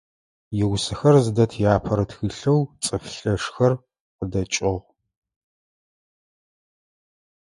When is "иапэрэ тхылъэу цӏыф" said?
1.63-3.03